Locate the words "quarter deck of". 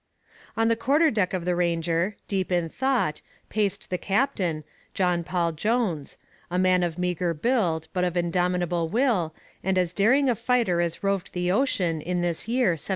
0.75-1.45